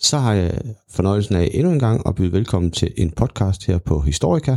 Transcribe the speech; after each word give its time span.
så 0.00 0.18
har 0.18 0.32
jeg 0.32 0.60
fornøjelsen 0.90 1.36
af 1.36 1.50
endnu 1.52 1.72
en 1.72 1.78
gang 1.78 2.06
at 2.06 2.14
byde 2.14 2.32
velkommen 2.32 2.70
til 2.70 2.92
en 2.96 3.10
podcast 3.10 3.66
her 3.66 3.78
på 3.78 4.00
Historika. 4.00 4.56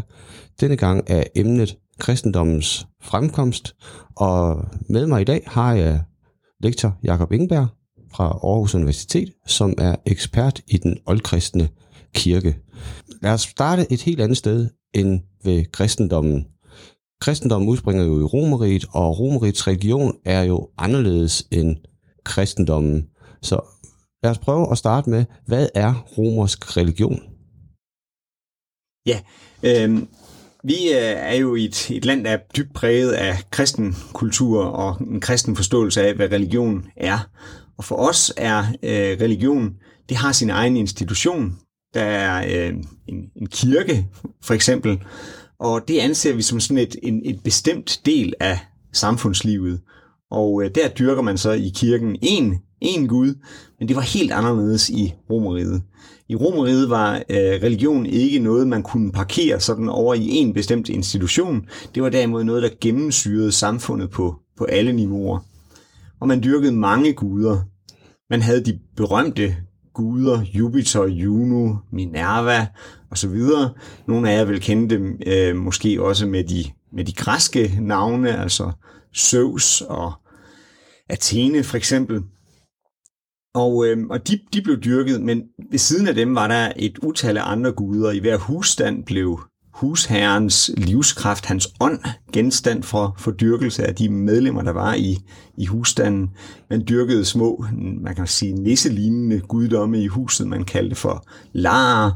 Denne 0.60 0.76
gang 0.76 1.04
er 1.08 1.24
emnet 1.36 1.78
kristendommens 2.00 2.88
fremkomst, 3.02 3.76
og 4.16 4.66
med 4.90 5.08
mig 5.08 5.22
i 5.22 5.24
dag 5.24 5.44
har 5.48 5.74
jeg 5.74 6.02
lektor 6.60 6.98
Jakob 7.04 7.32
Ingberg 7.32 7.68
fra 8.14 8.24
Aarhus 8.24 8.76
Universitet, 8.76 9.30
som 9.48 9.74
er 9.78 9.96
ekspert 10.06 10.62
i 10.68 10.78
den 10.78 10.98
oldkristne 11.06 11.70
kirke. 12.16 12.58
Lad 13.22 13.32
os 13.32 13.42
starte 13.42 13.92
et 13.92 14.02
helt 14.02 14.22
andet 14.22 14.38
sted 14.38 14.70
end 14.94 15.22
ved 15.44 15.66
kristendommen. 15.72 16.46
Kristendommen 17.22 17.70
udspringer 17.70 18.04
jo 18.04 18.20
i 18.20 18.24
Romeriet, 18.24 18.86
og 18.92 19.20
Romerigets 19.20 19.68
religion 19.68 20.14
er 20.26 20.44
jo 20.44 20.70
anderledes 20.78 21.48
end 21.52 21.76
kristendommen. 22.24 23.08
Så 23.42 23.62
lad 24.24 24.32
os 24.32 24.40
prøve 24.40 24.72
at 24.72 24.78
starte 24.78 25.10
med, 25.10 25.26
hvad 25.46 25.68
er 25.76 25.94
romersk 26.18 26.78
religion? 26.78 27.20
Ja, 29.06 29.20
øhm, 29.64 29.98
øh, 29.98 30.04
vi 30.64 30.92
er 30.94 31.36
jo 31.36 31.56
i 31.56 31.66
et, 31.66 31.92
et 31.92 32.06
land, 32.06 32.24
der 32.24 32.32
er 32.32 32.38
dybt 32.58 32.74
præget 32.74 33.12
af 33.12 33.36
kristen 33.52 33.96
kultur 34.14 34.64
og 34.64 34.98
en 35.02 35.20
kristen 35.20 35.56
forståelse 35.56 36.02
af, 36.02 36.16
hvad 36.16 36.32
religion 36.32 36.86
er. 36.98 37.30
Og 37.78 37.84
for 37.84 37.96
os 37.96 38.34
er 38.38 38.60
øh, 38.84 39.18
religion, 39.22 39.74
det 40.10 40.18
har 40.18 40.32
sin 40.32 40.50
egen 40.50 40.78
institution. 40.78 41.58
Der 41.94 42.04
er 42.04 42.68
øh, 42.68 42.74
en, 43.08 43.32
en 43.36 43.48
kirke, 43.48 44.08
for 44.44 44.54
eksempel, 44.54 45.00
og 45.60 45.88
det 45.88 46.00
anser 46.00 46.34
vi 46.34 46.42
som 46.42 46.60
sådan 46.60 46.78
et, 46.78 46.96
en, 47.04 47.22
et 47.26 47.44
bestemt 47.44 48.02
del 48.06 48.34
af 48.40 48.60
samfundslivet. 48.94 49.82
Og 50.32 50.64
øh, 50.64 50.72
der 50.76 50.90
dyrker 50.90 51.22
man 51.22 51.38
så 51.38 51.52
i 51.52 51.72
kirken 51.76 52.18
en, 52.22 52.60
en 52.84 53.08
Gud, 53.08 53.36
men 53.80 53.88
det 53.88 53.96
var 53.96 54.02
helt 54.02 54.32
anderledes 54.32 54.90
i 54.90 55.14
Romeriet. 55.30 55.82
I 56.30 56.36
Romeriet 56.36 56.90
var 56.90 57.16
øh, 57.16 57.38
religion 57.38 58.06
ikke 58.06 58.40
noget, 58.40 58.68
man 58.68 58.84
kunne 58.84 59.12
parkere 59.12 59.60
sådan 59.60 59.90
over 59.90 60.14
i 60.14 60.28
en 60.30 60.54
bestemt 60.54 60.90
institution. 60.90 61.66
Det 61.96 62.04
var 62.04 62.10
derimod 62.10 62.44
noget, 62.44 62.64
der 62.64 62.70
gennemsyrede 62.82 63.52
samfundet 63.52 64.10
på, 64.10 64.36
på 64.58 64.64
alle 64.64 64.94
niveauer. 64.94 65.40
Og 66.20 66.28
man 66.28 66.44
dyrkede 66.44 66.72
mange 66.72 67.14
guder. 67.14 67.60
Man 68.30 68.42
havde 68.42 68.66
de 68.66 68.80
berømte 68.98 69.56
guder, 69.94 70.42
Jupiter, 70.54 71.04
Juno, 71.04 71.76
Minerva 71.92 72.68
osv. 73.12 73.40
Nogle 74.08 74.32
af 74.32 74.38
jer 74.38 74.46
vil 74.46 74.62
kende 74.62 74.96
dem 74.96 75.20
øh, 75.28 75.56
måske 75.56 76.02
også 76.02 76.28
med 76.28 76.44
de, 76.44 76.64
med 76.94 77.06
de 77.06 77.14
græske 77.14 77.78
navne, 77.82 78.40
altså 78.40 78.72
Zeus 79.16 79.82
og 79.82 80.14
Athene 81.10 81.64
for 81.64 81.78
eksempel. 81.78 82.22
Og, 83.56 83.88
øh, 83.88 83.98
og 84.10 84.28
de, 84.28 84.40
de 84.54 84.62
blev 84.62 84.78
dyrket, 84.78 85.22
men 85.22 85.44
ved 85.72 85.80
siden 85.80 86.08
af 86.08 86.16
dem 86.16 86.36
var 86.36 86.48
der 86.48 86.72
et 86.76 86.98
utal 86.98 87.38
af 87.38 87.52
andre 87.52 87.72
guder. 87.72 88.12
I 88.12 88.20
hver 88.20 88.38
husstand 88.38 89.04
blev 89.06 89.40
husherrens 89.74 90.72
livskraft, 90.78 91.46
hans 91.46 91.68
ånd, 91.80 92.00
genstand 92.34 92.84
for, 92.84 93.16
for 93.20 93.32
dyrkelse 93.32 93.84
af 93.84 93.96
de 93.96 94.10
medlemmer, 94.10 94.62
der 94.62 94.72
var 94.72 94.94
i, 94.94 95.18
i 95.58 95.66
husstanden. 95.66 96.30
Man 96.70 96.84
dyrkede 96.90 97.26
små, 97.26 97.66
man 98.02 98.16
kan 98.16 98.28
sige, 98.28 98.54
nisselignende 98.54 99.40
guddomme 99.40 100.02
i 100.02 100.08
huset, 100.08 100.48
man 100.48 100.64
kaldte 100.64 100.96
for 100.96 101.26
larer. 101.54 102.12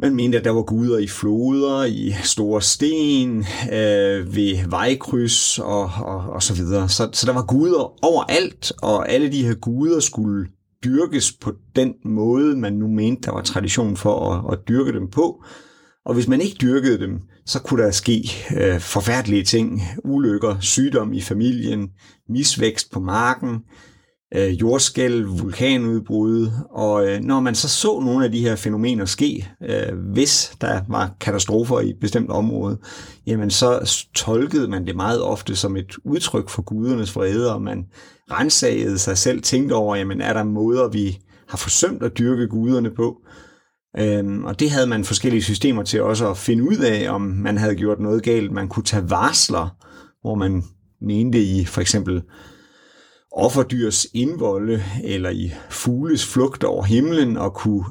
Man 0.00 0.14
mente, 0.14 0.38
at 0.38 0.44
der 0.44 0.50
var 0.50 0.62
guder 0.62 0.98
i 0.98 1.06
floder, 1.06 1.84
i 1.84 2.14
store 2.24 2.62
sten, 2.62 3.38
øh, 3.72 4.34
ved 4.36 4.68
vejkryds 4.68 5.58
og, 5.58 5.90
og, 6.00 6.20
og 6.20 6.42
så 6.42 6.54
videre. 6.54 6.88
Så, 6.88 7.08
så 7.12 7.26
der 7.26 7.32
var 7.32 7.42
guder 7.42 8.04
overalt, 8.04 8.72
og 8.82 9.10
alle 9.10 9.32
de 9.32 9.46
her 9.46 9.54
guder 9.54 10.00
skulle 10.00 10.48
dyrkes 10.84 11.32
på 11.32 11.52
den 11.76 11.94
måde, 12.04 12.56
man 12.56 12.72
nu 12.72 12.88
mente, 12.88 13.22
der 13.22 13.32
var 13.32 13.42
tradition 13.42 13.96
for 13.96 14.32
at, 14.32 14.52
at 14.52 14.68
dyrke 14.68 14.92
dem 14.92 15.10
på. 15.10 15.44
Og 16.06 16.14
hvis 16.14 16.28
man 16.28 16.40
ikke 16.40 16.56
dyrkede 16.60 16.98
dem, 16.98 17.20
så 17.46 17.62
kunne 17.62 17.82
der 17.82 17.90
ske 17.90 18.30
øh, 18.56 18.80
forfærdelige 18.80 19.44
ting, 19.44 19.82
ulykker, 20.04 20.56
sygdom 20.60 21.12
i 21.12 21.20
familien, 21.20 21.88
misvækst 22.28 22.92
på 22.92 23.00
marken, 23.00 23.58
øh, 24.34 24.60
jordskælv, 24.60 25.40
vulkanudbrud, 25.40 26.50
og 26.70 27.08
øh, 27.08 27.20
når 27.20 27.40
man 27.40 27.54
så 27.54 27.68
så 27.68 28.00
nogle 28.00 28.24
af 28.24 28.32
de 28.32 28.40
her 28.40 28.56
fænomener 28.56 29.04
ske, 29.04 29.48
øh, 29.62 29.98
hvis 30.12 30.52
der 30.60 30.80
var 30.88 31.16
katastrofer 31.20 31.80
i 31.80 31.88
et 31.90 32.00
bestemt 32.00 32.30
område, 32.30 32.78
jamen 33.26 33.50
så 33.50 34.04
tolkede 34.14 34.68
man 34.68 34.86
det 34.86 34.96
meget 34.96 35.22
ofte 35.22 35.56
som 35.56 35.76
et 35.76 35.96
udtryk 36.04 36.48
for 36.48 36.62
gudernes 36.62 37.16
vrede, 37.16 37.54
og 37.54 37.62
man 37.62 37.84
rensagede 38.30 38.98
sig 38.98 39.18
selv, 39.18 39.42
tænkte 39.42 39.74
over, 39.74 39.96
jamen 39.96 40.20
er 40.20 40.32
der 40.32 40.44
måder, 40.44 40.88
vi 40.88 41.18
har 41.48 41.58
forsømt 41.58 42.02
at 42.02 42.18
dyrke 42.18 42.46
guderne 42.48 42.90
på, 42.90 43.16
Øhm, 43.98 44.44
og 44.44 44.60
det 44.60 44.70
havde 44.70 44.86
man 44.86 45.04
forskellige 45.04 45.42
systemer 45.42 45.82
til 45.82 46.02
også 46.02 46.30
at 46.30 46.36
finde 46.36 46.64
ud 46.64 46.76
af, 46.76 47.10
om 47.10 47.20
man 47.20 47.58
havde 47.58 47.74
gjort 47.74 48.00
noget 48.00 48.22
galt. 48.22 48.52
Man 48.52 48.68
kunne 48.68 48.84
tage 48.84 49.10
varsler, 49.10 49.76
hvor 50.20 50.34
man 50.34 50.62
mente 51.00 51.42
i 51.42 51.64
for 51.64 51.80
eksempel 51.80 52.22
offerdyrs 53.38 54.06
indvolde 54.14 54.84
eller 55.04 55.30
i 55.30 55.52
fugles 55.70 56.26
flugt 56.26 56.64
over 56.64 56.84
himlen 56.84 57.36
og 57.36 57.54
kunne 57.54 57.84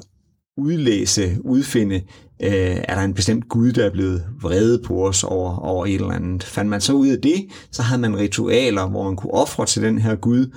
udlæse, 0.56 1.36
udfinde, 1.44 1.94
øh, 2.42 2.76
er 2.88 2.94
der 2.94 3.02
en 3.02 3.14
bestemt 3.14 3.48
gud, 3.48 3.72
der 3.72 3.86
er 3.86 3.90
blevet 3.90 4.24
vrede 4.42 4.82
på 4.84 5.06
os 5.06 5.24
over, 5.24 5.56
over 5.56 5.86
et 5.86 5.94
eller 5.94 6.10
andet. 6.10 6.44
Fandt 6.44 6.70
man 6.70 6.80
så 6.80 6.92
ud 6.92 7.08
af 7.08 7.20
det, 7.22 7.46
så 7.72 7.82
havde 7.82 8.00
man 8.00 8.16
ritualer, 8.16 8.88
hvor 8.88 9.04
man 9.04 9.16
kunne 9.16 9.34
ofre 9.34 9.66
til 9.66 9.82
den 9.82 9.98
her 9.98 10.14
gud 10.14 10.54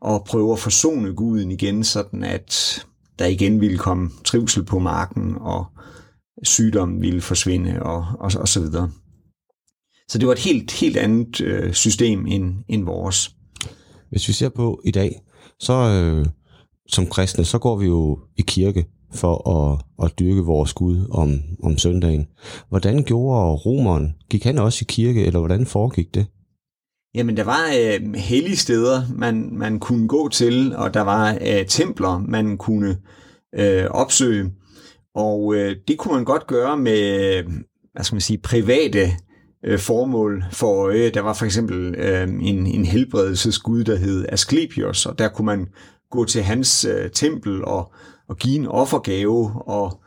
og 0.00 0.24
prøve 0.24 0.52
at 0.52 0.58
forsone 0.58 1.14
guden 1.14 1.50
igen, 1.50 1.84
sådan 1.84 2.24
at 2.24 2.84
der 3.18 3.26
igen 3.26 3.60
ville 3.60 3.78
komme 3.78 4.10
trivsel 4.24 4.64
på 4.64 4.78
marken, 4.78 5.34
og 5.40 5.66
sygdom 6.42 7.00
ville 7.00 7.20
forsvinde, 7.20 7.82
og, 7.82 8.06
og, 8.20 8.30
og 8.36 8.48
så 8.48 8.60
videre. 8.60 8.90
Så 10.08 10.18
det 10.18 10.26
var 10.26 10.32
et 10.32 10.38
helt, 10.38 10.72
helt 10.72 10.96
andet 10.96 11.40
øh, 11.40 11.72
system 11.72 12.26
end, 12.26 12.54
end 12.68 12.84
vores. 12.84 13.30
Hvis 14.14 14.28
vi 14.28 14.32
ser 14.32 14.48
på 14.48 14.80
i 14.84 14.90
dag, 14.90 15.20
så 15.60 15.72
øh, 15.72 16.26
som 16.88 17.06
kristne, 17.06 17.44
så 17.44 17.58
går 17.58 17.76
vi 17.76 17.86
jo 17.86 18.18
i 18.36 18.42
kirke 18.42 18.86
for 19.14 19.50
at, 19.50 19.84
at 20.04 20.18
dyrke 20.18 20.40
vores 20.40 20.72
Gud 20.72 21.06
om, 21.10 21.40
om 21.62 21.78
søndagen. 21.78 22.26
Hvordan 22.68 23.04
gjorde 23.04 23.54
romeren? 23.54 24.14
Gik 24.30 24.44
han 24.44 24.58
også 24.58 24.78
i 24.82 24.86
kirke, 24.88 25.26
eller 25.26 25.38
hvordan 25.38 25.66
foregik 25.66 26.14
det? 26.14 26.26
Jamen, 27.14 27.36
der 27.36 27.44
var 27.44 27.64
øh, 27.80 28.14
hellige 28.14 28.56
steder, 28.56 29.02
man, 29.14 29.48
man 29.52 29.80
kunne 29.80 30.08
gå 30.08 30.28
til, 30.28 30.76
og 30.76 30.94
der 30.94 31.00
var 31.02 31.38
øh, 31.40 31.66
templer, 31.66 32.18
man 32.18 32.56
kunne 32.56 32.98
øh, 33.54 33.86
opsøge. 33.90 34.52
Og 35.14 35.54
øh, 35.54 35.76
det 35.88 35.98
kunne 35.98 36.14
man 36.14 36.24
godt 36.24 36.46
gøre 36.46 36.76
med, 36.76 37.42
hvad 37.92 38.04
skal 38.04 38.14
man 38.14 38.20
sige, 38.20 38.38
private 38.38 39.10
øh, 39.64 39.78
formål 39.78 40.44
for 40.52 40.84
øje. 40.84 41.10
Der 41.10 41.20
var 41.20 41.32
for 41.34 41.44
eksempel 41.44 41.94
øh, 41.94 42.22
en, 42.22 42.66
en 42.66 42.84
helbredelsesgud, 42.84 43.84
der 43.84 43.96
hed 43.96 44.26
Asklepios, 44.28 45.06
og 45.06 45.18
der 45.18 45.28
kunne 45.28 45.46
man 45.46 45.66
gå 46.10 46.24
til 46.24 46.42
hans 46.42 46.84
øh, 46.84 47.10
tempel 47.10 47.64
og, 47.64 47.92
og 48.28 48.36
give 48.36 48.56
en 48.56 48.66
offergave, 48.66 49.52
og 49.66 50.00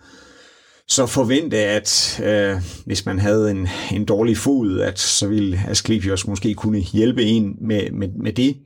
så 0.87 1.05
forvente, 1.05 1.57
at 1.57 2.19
øh, 2.23 2.61
hvis 2.85 3.05
man 3.05 3.19
havde 3.19 3.51
en, 3.51 3.67
en 3.91 4.05
dårlig 4.05 4.37
fod, 4.37 4.79
at 4.79 4.99
så 4.99 5.27
ville 5.27 5.59
Asklepios 5.67 6.27
måske 6.27 6.53
kunne 6.53 6.79
hjælpe 6.79 7.23
en 7.23 7.55
med, 7.61 7.91
med, 7.91 8.07
med 8.23 8.33
det. 8.33 8.57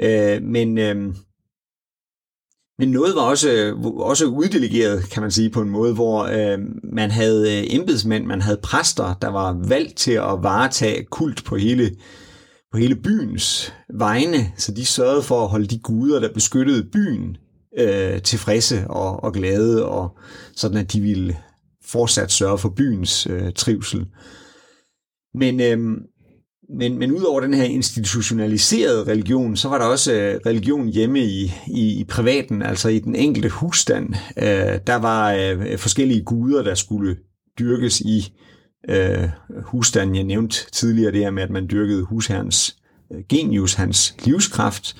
Øh, 0.00 0.42
men, 0.42 0.78
øh, 0.78 1.14
men 2.78 2.88
noget 2.88 3.14
var 3.14 3.22
også, 3.22 3.50
øh, 3.52 3.80
også 3.84 4.26
uddelegeret, 4.26 5.10
kan 5.10 5.22
man 5.22 5.30
sige, 5.30 5.50
på 5.50 5.60
en 5.60 5.70
måde, 5.70 5.94
hvor 5.94 6.22
øh, 6.24 6.58
man 6.92 7.10
havde 7.10 7.58
øh, 7.58 7.74
embedsmænd, 7.74 8.26
man 8.26 8.40
havde 8.40 8.60
præster, 8.62 9.14
der 9.22 9.28
var 9.28 9.68
valgt 9.68 9.96
til 9.96 10.12
at 10.12 10.42
varetage 10.42 11.04
kult 11.04 11.44
på 11.44 11.56
hele, 11.56 11.96
på 12.72 12.78
hele 12.78 12.94
byens 12.94 13.72
vegne, 13.94 14.52
så 14.56 14.72
de 14.72 14.86
sørgede 14.86 15.22
for 15.22 15.42
at 15.42 15.48
holde 15.48 15.66
de 15.66 15.78
guder, 15.78 16.20
der 16.20 16.32
beskyttede 16.32 16.88
byen, 16.92 17.36
øh, 17.78 18.22
tilfredse 18.22 18.86
og, 18.88 19.24
og 19.24 19.32
glade, 19.32 19.86
og 19.86 20.18
sådan 20.56 20.78
at 20.78 20.92
de 20.92 21.00
ville 21.00 21.36
fortsat 21.84 22.32
sørge 22.32 22.58
for 22.58 22.68
byens 22.68 23.26
øh, 23.30 23.52
trivsel. 23.52 24.06
Men, 25.34 25.60
øh, 25.60 25.78
men, 26.68 26.98
men 26.98 27.12
udover 27.12 27.40
den 27.40 27.54
her 27.54 27.64
institutionaliserede 27.64 29.04
religion, 29.04 29.56
så 29.56 29.68
var 29.68 29.78
der 29.78 29.84
også 29.84 30.12
øh, 30.12 30.40
religion 30.46 30.88
hjemme 30.88 31.20
i, 31.20 31.52
i, 31.66 32.00
i 32.00 32.04
privaten, 32.04 32.62
altså 32.62 32.88
i 32.88 32.98
den 32.98 33.14
enkelte 33.14 33.48
husstand. 33.48 34.14
Øh, 34.36 34.80
der 34.86 34.96
var 34.96 35.32
øh, 35.32 35.78
forskellige 35.78 36.22
guder, 36.22 36.62
der 36.62 36.74
skulle 36.74 37.16
dyrkes 37.58 38.00
i 38.00 38.32
øh, 38.88 39.28
husstanden. 39.64 40.16
Jeg 40.16 40.24
nævnte 40.24 40.70
tidligere 40.72 41.12
det 41.12 41.20
her 41.20 41.30
med, 41.30 41.42
at 41.42 41.50
man 41.50 41.68
dyrkede 41.70 42.02
husherrens 42.02 42.76
øh, 43.12 43.22
genius, 43.28 43.74
hans 43.74 44.14
livskraft. 44.24 44.96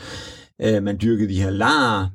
Øh, 0.63 0.83
man 0.83 0.99
dyrkede 1.03 1.29
de 1.29 1.43
her 1.43 1.51
larer. 1.51 2.09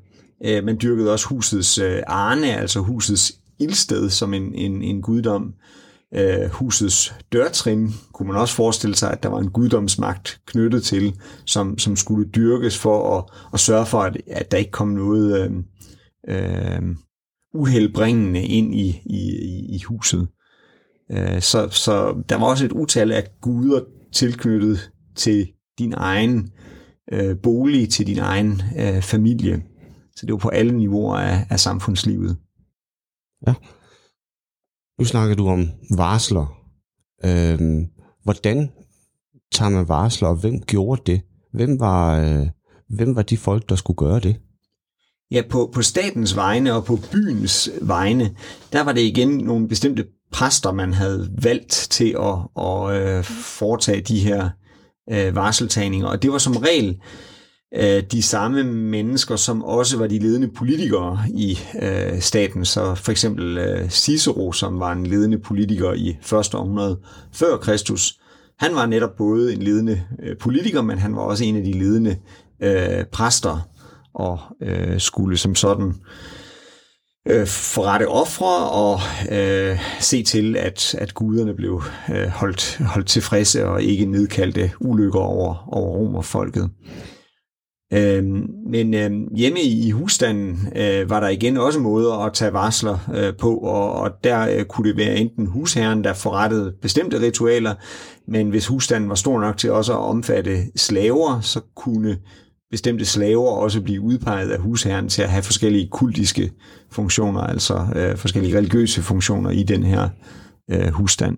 Øh, 0.45 0.63
man 0.63 0.77
dyrkede 0.81 1.12
også 1.12 1.27
husets 1.27 1.77
øh, 1.77 2.03
arne, 2.07 2.57
altså 2.57 2.80
husets 2.80 3.33
ildsted 3.59 4.09
som 4.09 4.33
en, 4.33 4.56
en, 4.56 4.81
en 4.81 5.01
guddom. 5.01 5.44
Øh, 5.45 5.53
Øh, 6.16 6.50
husets 6.50 7.16
dørtrin 7.34 7.90
kunne 8.13 8.28
man 8.28 8.38
også 8.38 8.56
forestille 8.56 8.96
sig, 8.96 9.12
at 9.12 9.24
der 9.24 9.30
var 9.30 9.40
en 9.40 9.52
guddomsmagt 9.52 10.42
knyttet 10.46 10.84
til, 10.84 11.13
som, 11.46 11.78
som 11.78 11.96
skulle 11.96 12.30
dyrkes 12.30 12.78
for 12.78 13.18
at, 13.18 13.24
at 13.54 13.60
sørge 13.60 13.86
for, 13.86 14.02
at, 14.02 14.18
at 14.28 14.52
der 14.52 14.58
ikke 14.58 14.72
kom 14.72 14.88
noget, 14.88 15.42
øh, 15.42 15.52
øh, 16.28 16.96
uheldbringende 17.54 18.44
ind 18.44 18.75
i, 18.75 19.02
i, 19.06 19.75
i 19.75 19.81
huset. 19.88 20.28
Øh, 21.12 21.42
så, 21.42 21.69
så 21.69 22.24
der 22.30 22.36
var 22.36 22.46
også 22.46 22.66
et 22.66 22.72
utal 22.72 23.12
af 23.12 23.28
guder 23.42 23.81
tilknyttet 24.13 24.92
til 25.16 25.48
din 25.80 25.94
egen 25.98 26.52
øh, 27.13 27.38
bolig, 27.44 27.90
til 27.90 28.08
din 28.08 28.19
egen 28.19 28.62
øh, 28.80 29.02
familie. 29.02 29.63
Så 30.16 30.25
det 30.25 30.31
var 30.31 30.38
på 30.38 30.50
alle 30.50 30.72
niveauer 30.72 31.18
af, 31.18 31.46
af 31.50 31.60
samfundslivet. 31.60 32.38
Ja. 33.48 33.54
Nu 35.01 35.06
snakker 35.06 35.36
du 35.36 35.48
om 35.48 35.69
varsler. 35.98 36.57
Øhm, 37.25 37.86
hvordan 38.24 38.69
tager 39.51 39.69
man 39.69 39.88
varsler, 39.88 40.27
og 40.27 40.36
hvem 40.36 40.62
gjorde 40.62 41.01
det? 41.12 41.21
Hvem 41.53 41.80
var, 41.80 42.19
øh, 42.19 42.48
hvem 42.89 43.15
var 43.15 43.21
de 43.21 43.38
folk, 43.38 43.69
der 43.69 43.75
skulle 43.75 43.98
gøre 43.98 44.19
det? 44.19 44.36
Ja, 45.31 45.42
på, 45.50 45.71
på 45.74 45.81
statens 45.81 46.36
vegne 46.36 46.74
og 46.74 46.86
på 46.86 47.00
byens 47.12 47.69
vegne, 47.81 48.36
der 48.74 48.81
var 48.81 48.92
det 48.94 49.01
igen 49.01 49.30
nogle 49.30 49.68
bestemte 49.68 50.06
præster, 50.31 50.71
man 50.71 50.94
havde 50.94 51.30
valgt 51.42 51.88
til 51.92 52.15
at, 52.19 52.63
at 52.65 53.01
øh, 53.01 53.24
foretage 53.24 54.01
de 54.01 54.19
her 54.19 54.50
øh, 55.12 55.36
varseltagninger. 55.36 56.07
Og 56.07 56.21
det 56.21 56.31
var 56.31 56.38
som 56.38 56.57
regel 56.57 56.89
øh, 56.89 57.31
Øh, 57.78 58.04
de 58.12 58.22
samme 58.22 58.64
mennesker, 58.64 59.36
som 59.36 59.64
også 59.64 59.98
var 59.98 60.08
de 60.08 60.20
ledende 60.20 60.48
politikere 60.48 61.20
i 61.34 61.60
øh, 61.82 62.20
staten. 62.20 62.66
Så 62.66 62.96
for 62.96 63.12
eksempel 63.12 63.58
øh, 63.58 63.90
Cicero, 63.90 64.52
som 64.52 64.80
var 64.80 64.92
en 64.92 65.08
ledende 65.08 65.40
politiker 65.40 65.94
i 65.94 66.18
første 66.22 66.58
århundrede 66.58 67.00
før 67.34 67.58
Kristus, 67.58 68.20
han 68.60 68.76
var 68.76 68.86
netop 68.86 69.16
både 69.18 69.54
en 69.54 69.62
ledende 69.62 70.02
øh, 70.24 70.38
politiker, 70.38 70.82
men 70.82 70.98
han 70.98 71.16
var 71.16 71.22
også 71.22 71.44
en 71.44 71.58
af 71.58 71.64
de 71.64 71.72
ledende 71.72 72.18
øh, 72.64 73.06
præster 73.12 73.68
og 74.14 74.40
øh, 74.62 75.00
skulle 75.00 75.38
som 75.38 75.56
sådan 75.56 75.94
øh, 77.28 77.48
forrette 77.48 78.08
ofre 78.08 78.70
og 78.70 79.00
øh, 79.32 79.80
se 80.00 80.24
til, 80.24 80.56
at, 80.56 80.96
at 80.96 81.14
guderne 81.14 81.54
blev 81.54 81.84
øh, 82.16 82.28
holdt, 82.28 82.78
holdt 82.78 83.08
tilfredse 83.08 83.66
og 83.66 83.84
ikke 83.84 84.06
nedkaldte 84.06 84.72
ulykker 84.80 85.20
over, 85.20 85.74
over 85.74 85.98
romerfolket. 85.98 86.70
Øh, 87.94 88.24
men 88.70 88.94
øh, 88.94 89.12
hjemme 89.38 89.62
i 89.62 89.92
husstanden 89.92 90.68
øh, 90.76 91.10
var 91.10 91.20
der 91.20 91.28
igen 91.28 91.58
også 91.58 91.80
måder 91.80 92.14
at 92.14 92.34
tage 92.34 92.54
varsler 92.54 93.10
øh, 93.14 93.34
på, 93.38 93.58
og, 93.58 93.94
og 93.94 94.12
der 94.24 94.58
øh, 94.58 94.66
kunne 94.66 94.90
det 94.90 94.98
være 94.98 95.18
enten 95.18 95.46
husherren, 95.46 96.04
der 96.04 96.14
forrettede 96.14 96.74
bestemte 96.82 97.22
ritualer, 97.22 97.76
men 98.28 98.50
hvis 98.50 98.68
husstanden 98.68 99.10
var 99.10 99.16
stor 99.16 99.40
nok 99.40 99.58
til 99.58 99.72
også 99.72 99.94
at 99.94 100.00
omfatte 100.00 100.58
slaver, 100.76 101.42
så 101.42 101.62
kunne 101.76 102.18
bestemte 102.72 103.06
slaver 103.06 103.50
også 103.50 103.82
blive 103.82 104.02
udpeget 104.02 104.52
af 104.52 104.60
husherren 104.60 105.10
til 105.10 105.22
at 105.22 105.30
have 105.30 105.44
forskellige 105.44 105.90
kultiske 105.92 106.52
funktioner, 106.92 107.42
altså 107.42 107.86
øh, 107.96 108.18
forskellige 108.18 108.58
religiøse 108.58 109.02
funktioner 109.02 109.50
i 109.50 109.64
den 109.64 109.84
her 109.84 110.10
øh, 110.72 110.88
husstand. 110.88 111.38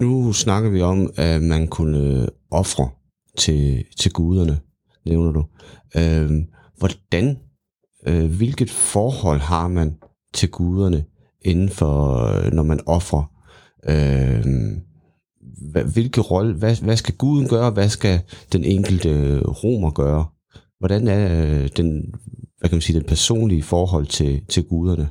Nu 0.00 0.32
snakker 0.32 0.70
vi 0.70 0.82
om, 0.82 1.10
at 1.16 1.42
man 1.42 1.68
kunne 1.68 2.28
ofre 2.50 2.88
til, 3.36 3.84
til 3.98 4.12
guderne, 4.12 4.58
nævner 5.06 5.32
du. 5.32 5.44
Øh, 5.96 6.30
hvordan, 6.78 7.38
øh, 8.06 8.36
hvilket 8.36 8.70
forhold 8.70 9.40
har 9.40 9.68
man 9.68 9.96
til 10.34 10.50
guderne 10.50 11.04
inden 11.42 11.68
for, 11.68 12.22
øh, 12.26 12.52
når 12.52 12.62
man 12.62 12.80
offrer? 12.86 13.30
Øh, 13.88 14.44
hvilke 15.92 16.20
rolle, 16.20 16.54
hvad, 16.54 16.76
hvad 16.82 16.96
skal 16.96 17.14
guden 17.14 17.48
gøre, 17.48 17.70
hvad 17.70 17.88
skal 17.88 18.20
den 18.52 18.64
enkelte 18.64 19.08
øh, 19.08 19.42
romer 19.42 19.90
gøre? 19.90 20.26
Hvordan 20.78 21.08
er 21.08 21.42
øh, 21.42 21.68
den, 21.76 22.14
hvad 22.58 22.68
kan 22.68 22.76
man 22.76 22.80
sige, 22.80 22.98
den 22.98 23.06
personlige 23.08 23.62
forhold 23.62 24.06
til, 24.06 24.42
til 24.48 24.62
guderne? 24.62 25.08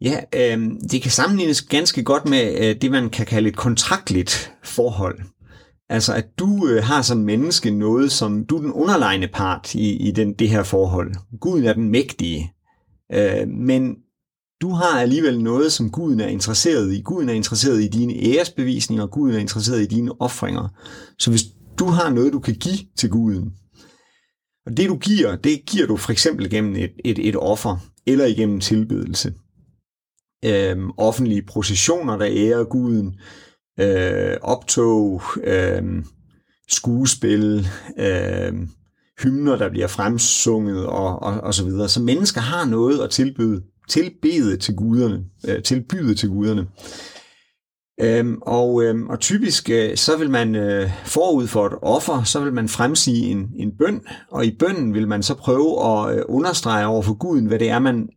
Ja, 0.00 0.20
øh, 0.34 0.70
det 0.90 1.02
kan 1.02 1.10
sammenlignes 1.10 1.62
ganske 1.62 2.02
godt 2.02 2.28
med 2.28 2.58
øh, 2.60 2.76
det, 2.82 2.90
man 2.90 3.10
kan 3.10 3.26
kalde 3.26 3.48
et 3.48 3.56
kontraktligt 3.56 4.52
forhold. 4.64 5.20
Altså, 5.90 6.14
at 6.14 6.38
du 6.38 6.68
øh, 6.68 6.84
har 6.84 7.02
som 7.02 7.18
menneske 7.18 7.70
noget, 7.70 8.12
som 8.12 8.44
du 8.44 8.56
er 8.56 8.60
den 8.60 8.72
underlegne 8.72 9.28
part 9.28 9.74
i, 9.74 10.08
i 10.08 10.10
den, 10.10 10.32
det 10.32 10.48
her 10.48 10.62
forhold. 10.62 11.14
Guden 11.40 11.64
er 11.64 11.72
den 11.72 11.88
mægtige. 11.88 12.52
Øh, 13.12 13.48
men 13.48 13.96
du 14.60 14.70
har 14.70 15.00
alligevel 15.00 15.42
noget, 15.42 15.72
som 15.72 15.90
Guden 15.90 16.20
er 16.20 16.26
interesseret 16.26 16.92
i. 16.92 17.00
Guden 17.00 17.28
er 17.28 17.32
interesseret 17.32 17.82
i 17.82 17.88
dine 17.88 18.14
æresbevisninger, 18.14 19.02
og 19.02 19.10
Guden 19.10 19.34
er 19.34 19.38
interesseret 19.38 19.82
i 19.82 19.86
dine 19.86 20.20
offringer. 20.20 20.68
Så 21.18 21.30
hvis 21.30 21.44
du 21.78 21.84
har 21.86 22.10
noget, 22.10 22.32
du 22.32 22.40
kan 22.40 22.54
give 22.54 22.78
til 22.96 23.10
Guden, 23.10 23.52
og 24.66 24.76
det 24.76 24.88
du 24.88 24.96
giver, 24.96 25.36
det 25.36 25.66
giver 25.66 25.86
du 25.86 25.96
for 25.96 26.12
eksempel 26.12 26.50
gennem 26.50 26.76
et, 26.76 26.92
et, 27.04 27.28
et 27.28 27.36
offer, 27.36 27.76
eller 28.06 28.26
igennem 28.26 28.60
tilbedelse. 28.60 29.34
Øhm, 30.44 30.90
offentlige 30.96 31.42
processioner, 31.42 32.16
der 32.16 32.26
ærer 32.30 32.64
Guden, 32.64 33.14
øh, 33.80 34.36
optog, 34.42 35.22
øh, 35.44 35.82
skuespil, 36.68 37.68
øh, 37.98 38.52
hymner, 39.22 39.56
der 39.56 39.68
bliver 39.70 39.86
fremsunget 39.86 40.86
og, 40.86 41.22
og, 41.22 41.40
og 41.40 41.54
så 41.54 41.64
videre. 41.64 41.88
Så 41.88 42.02
mennesker 42.02 42.40
har 42.40 42.64
noget 42.64 43.00
at 43.00 43.10
tilbyde 43.10 43.62
tilbede 43.90 44.56
til 44.56 44.76
guderne, 44.76 45.24
øh, 45.48 45.62
tilbyde 45.62 46.14
til 46.14 46.28
guderne. 46.28 46.66
Øhm, 48.00 48.38
og, 48.42 48.82
øhm, 48.82 49.08
og 49.08 49.20
typisk 49.20 49.70
øh, 49.70 49.96
så 49.96 50.16
vil 50.16 50.30
man 50.30 50.54
øh, 50.54 50.90
forud 51.04 51.46
for 51.46 51.66
et 51.66 51.72
offer, 51.82 52.22
så 52.22 52.40
vil 52.40 52.52
man 52.52 52.68
fremsige 52.68 53.30
en, 53.30 53.50
en 53.56 53.72
bøn, 53.78 54.00
og 54.30 54.46
i 54.46 54.56
bønnen 54.58 54.94
vil 54.94 55.08
man 55.08 55.22
så 55.22 55.34
prøve 55.34 55.84
at 55.84 56.18
øh, 56.18 56.24
understrege 56.28 56.86
over 56.86 57.02
for 57.02 57.14
guden, 57.14 57.46
hvad 57.46 57.58
det 57.58 57.70
er, 57.70 57.78
man 57.78 58.08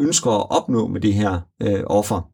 ønsker 0.00 0.30
at 0.30 0.50
opnå 0.50 0.86
med 0.86 1.00
det 1.00 1.14
her 1.14 1.40
øh, 1.62 1.80
offer. 1.86 2.30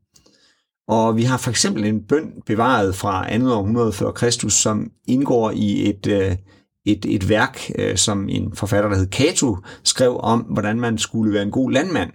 Og 0.88 1.16
vi 1.16 1.22
har 1.22 1.36
for 1.36 1.50
eksempel 1.50 1.84
en 1.84 2.00
bøn 2.00 2.32
bevaret 2.46 2.94
fra 2.94 3.38
2. 3.38 3.46
århundrede 3.46 3.92
før 3.92 4.10
Kristus, 4.10 4.52
som 4.52 4.90
indgår 5.08 5.50
i 5.50 5.88
et, 5.88 6.06
øh, 6.06 6.36
et, 6.84 7.06
et 7.08 7.28
værk, 7.28 7.70
øh, 7.78 7.96
som 7.96 8.28
en 8.28 8.52
forfatter, 8.54 8.90
der 8.90 8.96
hed 8.96 9.08
Cato, 9.10 9.56
skrev 9.84 10.16
om, 10.20 10.40
hvordan 10.40 10.80
man 10.80 10.98
skulle 10.98 11.32
være 11.32 11.42
en 11.42 11.50
god 11.50 11.70
landmand. 11.70 12.10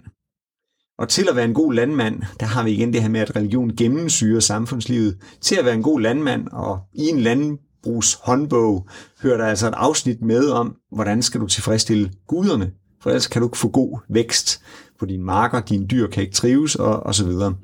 Og 0.98 1.08
til 1.08 1.28
at 1.28 1.36
være 1.36 1.44
en 1.44 1.54
god 1.54 1.74
landmand, 1.74 2.22
der 2.40 2.46
har 2.46 2.62
vi 2.64 2.70
igen 2.70 2.92
det 2.92 3.02
her 3.02 3.08
med, 3.08 3.20
at 3.20 3.36
religion 3.36 3.76
gennemsyrer 3.76 4.40
samfundslivet. 4.40 5.18
Til 5.40 5.56
at 5.56 5.64
være 5.64 5.74
en 5.74 5.82
god 5.82 6.00
landmand, 6.00 6.48
og 6.52 6.80
i 6.94 7.08
en 7.08 7.20
landbrugs 7.20 8.18
håndbog, 8.22 8.88
hører 9.22 9.36
der 9.36 9.46
altså 9.46 9.68
et 9.68 9.74
afsnit 9.76 10.22
med 10.22 10.48
om, 10.48 10.76
hvordan 10.92 11.22
skal 11.22 11.40
du 11.40 11.46
tilfredsstille 11.46 12.12
guderne, 12.28 12.70
for 13.02 13.10
ellers 13.10 13.26
kan 13.26 13.42
du 13.42 13.48
ikke 13.48 13.58
få 13.58 13.68
god 13.68 13.98
vækst 14.08 14.62
på 15.02 15.06
dine 15.06 15.24
marker, 15.24 15.60
dine 15.60 15.86
dyr 15.86 16.06
kan 16.06 16.22
ikke 16.22 16.34
trives, 16.34 16.74
og, 16.74 17.06
og 17.06 17.14
så 17.14 17.26
videre. 17.26 17.54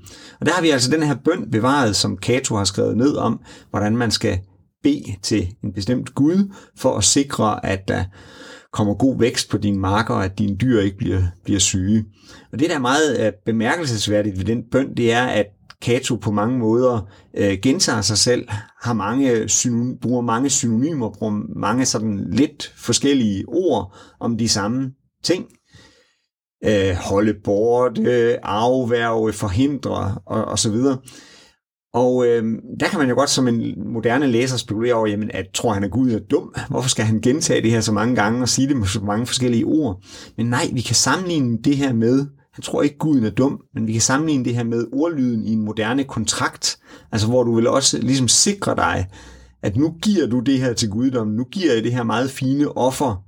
Og 0.41 0.47
der 0.47 0.53
har 0.53 0.63
vi 0.63 0.71
altså 0.71 0.91
den 0.91 1.03
her 1.03 1.17
bøn 1.25 1.51
bevaret, 1.51 1.97
som 1.97 2.19
Cato 2.23 2.57
har 2.57 2.65
skrevet 2.65 2.97
ned 2.97 3.17
om, 3.17 3.41
hvordan 3.71 3.97
man 3.97 4.11
skal 4.11 4.39
bede 4.83 5.17
til 5.23 5.49
en 5.65 5.73
bestemt 5.73 6.15
Gud, 6.15 6.55
for 6.77 6.97
at 6.97 7.05
sikre, 7.05 7.67
at 7.67 7.89
der 7.89 8.05
kommer 8.73 8.95
god 8.95 9.19
vækst 9.19 9.51
på 9.51 9.59
dine 9.59 9.79
marker, 9.79 10.15
og 10.15 10.25
at 10.25 10.39
dine 10.39 10.57
dyr 10.57 10.81
ikke 10.81 10.97
bliver, 10.97 11.23
bliver 11.45 11.61
syge. 11.61 12.05
Og 12.53 12.59
det, 12.59 12.71
der 12.71 12.75
er 12.75 12.81
meget 12.81 13.27
øh, 13.27 13.33
bemærkelsesværdigt 13.47 14.39
ved 14.39 14.45
den 14.45 14.63
bøn, 14.71 14.95
det 14.97 15.13
er, 15.13 15.27
at 15.27 15.47
Cato 15.85 16.17
på 16.17 16.31
mange 16.31 16.59
måder 16.59 17.09
øh, 17.37 17.59
gentager 17.63 18.01
sig 18.01 18.19
selv, 18.19 18.49
har 18.83 18.93
mange 18.93 19.49
synonym, 19.49 19.99
bruger 20.01 20.23
mange 20.23 20.51
synonymer, 20.51 21.11
bruger 21.19 21.59
mange 21.59 21.85
sådan 21.85 22.31
lidt 22.31 22.73
forskellige 22.77 23.45
ord 23.49 23.97
om 24.21 24.39
de 24.39 24.49
samme 24.49 24.91
ting. 25.25 25.47
Øh, 26.65 26.95
holde 26.95 27.35
bort, 27.45 27.99
afværge, 28.43 29.33
forhindre 29.33 30.19
og, 30.27 30.45
og 30.45 30.59
så 30.59 30.71
videre. 30.71 30.99
Og 31.95 32.27
øh, 32.27 32.45
der 32.81 32.89
kan 32.89 32.99
man 32.99 33.09
jo 33.09 33.15
godt 33.15 33.31
som 33.31 33.49
en 33.49 33.93
moderne 33.93 34.27
læser 34.27 34.57
spekulere 34.57 34.95
over, 34.95 35.07
jamen, 35.07 35.31
at 35.35 35.47
tror 35.55 35.73
han 35.73 35.85
er 35.85 35.89
Gud 35.89 36.11
er 36.11 36.19
dum? 36.19 36.55
Hvorfor 36.69 36.89
skal 36.89 37.05
han 37.05 37.21
gentage 37.21 37.63
det 37.63 37.71
her 37.71 37.81
så 37.81 37.93
mange 37.93 38.17
gange 38.17 38.43
og 38.43 38.49
sige 38.49 38.69
det 38.69 38.77
med 38.77 38.87
så 38.87 39.01
mange 39.01 39.27
forskellige 39.27 39.65
ord? 39.65 40.03
Men 40.37 40.47
nej, 40.47 40.71
vi 40.73 40.81
kan 40.81 40.95
sammenligne 40.95 41.59
det 41.65 41.77
her 41.77 41.93
med, 41.93 42.27
han 42.53 42.63
tror 42.63 42.83
ikke 42.83 42.99
Guden 42.99 43.25
er 43.25 43.31
dum, 43.31 43.61
men 43.75 43.87
vi 43.87 43.93
kan 43.93 44.01
sammenligne 44.01 44.45
det 44.45 44.55
her 44.55 44.65
med 44.65 44.87
ordlyden 44.93 45.45
i 45.45 45.53
en 45.53 45.65
moderne 45.65 46.05
kontrakt, 46.05 46.79
altså 47.13 47.29
hvor 47.29 47.43
du 47.43 47.55
vil 47.55 47.69
også 47.69 47.99
ligesom 47.99 48.29
sikre 48.29 48.77
dig, 48.77 49.07
at 49.63 49.77
nu 49.77 49.95
giver 50.03 50.27
du 50.27 50.41
det 50.41 50.59
her 50.59 50.73
til 50.73 50.91
guddommen, 50.91 51.37
nu 51.37 51.45
giver 51.45 51.75
jeg 51.75 51.85
det 51.85 51.93
her 51.93 52.03
meget 52.03 52.31
fine 52.31 52.77
offer 52.77 53.28